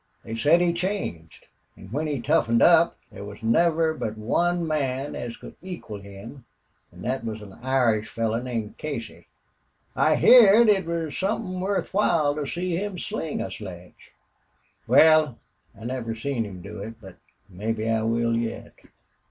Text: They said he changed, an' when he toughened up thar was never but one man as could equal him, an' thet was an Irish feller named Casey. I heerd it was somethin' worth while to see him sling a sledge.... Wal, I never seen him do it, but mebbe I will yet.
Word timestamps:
They 0.23 0.35
said 0.35 0.61
he 0.61 0.73
changed, 0.73 1.45
an' 1.77 1.89
when 1.91 2.07
he 2.07 2.21
toughened 2.23 2.63
up 2.63 2.97
thar 3.13 3.23
was 3.23 3.43
never 3.43 3.93
but 3.93 4.17
one 4.17 4.65
man 4.65 5.13
as 5.15 5.37
could 5.37 5.55
equal 5.61 5.99
him, 6.01 6.43
an' 6.91 7.03
thet 7.03 7.23
was 7.23 7.43
an 7.43 7.53
Irish 7.61 8.09
feller 8.09 8.41
named 8.41 8.79
Casey. 8.79 9.27
I 9.95 10.15
heerd 10.15 10.69
it 10.69 10.87
was 10.87 11.15
somethin' 11.15 11.59
worth 11.59 11.93
while 11.93 12.33
to 12.33 12.47
see 12.47 12.75
him 12.77 12.97
sling 12.97 13.41
a 13.41 13.51
sledge.... 13.51 14.09
Wal, 14.87 15.37
I 15.79 15.83
never 15.85 16.15
seen 16.15 16.45
him 16.45 16.63
do 16.63 16.79
it, 16.81 16.95
but 16.99 17.17
mebbe 17.47 17.81
I 17.81 18.01
will 18.01 18.35
yet. 18.35 18.73